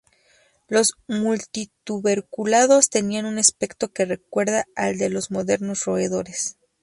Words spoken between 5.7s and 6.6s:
roedores.